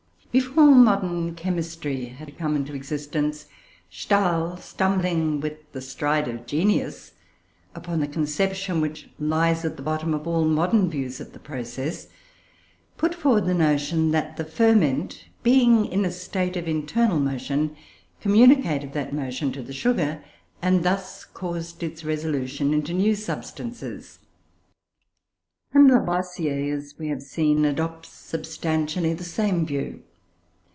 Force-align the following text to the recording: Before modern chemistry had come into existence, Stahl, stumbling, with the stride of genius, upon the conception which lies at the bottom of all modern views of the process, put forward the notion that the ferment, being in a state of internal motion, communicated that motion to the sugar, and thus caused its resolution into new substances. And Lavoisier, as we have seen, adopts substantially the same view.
Before 0.33 0.67
modern 0.73 1.35
chemistry 1.35 2.05
had 2.05 2.37
come 2.37 2.55
into 2.55 2.73
existence, 2.73 3.47
Stahl, 3.89 4.55
stumbling, 4.55 5.41
with 5.41 5.69
the 5.73 5.81
stride 5.81 6.29
of 6.29 6.45
genius, 6.45 7.11
upon 7.75 7.99
the 7.99 8.07
conception 8.07 8.79
which 8.79 9.09
lies 9.19 9.65
at 9.65 9.75
the 9.75 9.83
bottom 9.83 10.13
of 10.13 10.25
all 10.25 10.45
modern 10.45 10.89
views 10.89 11.19
of 11.19 11.33
the 11.33 11.39
process, 11.39 12.07
put 12.95 13.13
forward 13.13 13.43
the 13.45 13.53
notion 13.53 14.11
that 14.11 14.37
the 14.37 14.45
ferment, 14.45 15.25
being 15.43 15.85
in 15.85 16.05
a 16.05 16.11
state 16.13 16.55
of 16.55 16.65
internal 16.65 17.19
motion, 17.19 17.75
communicated 18.21 18.93
that 18.93 19.11
motion 19.11 19.51
to 19.51 19.61
the 19.61 19.73
sugar, 19.73 20.23
and 20.61 20.85
thus 20.85 21.25
caused 21.25 21.83
its 21.83 22.05
resolution 22.05 22.73
into 22.73 22.93
new 22.93 23.15
substances. 23.15 24.19
And 25.73 25.89
Lavoisier, 25.89 26.73
as 26.73 26.93
we 26.97 27.09
have 27.09 27.21
seen, 27.21 27.65
adopts 27.65 28.07
substantially 28.07 29.13
the 29.13 29.25
same 29.25 29.65
view. 29.65 30.03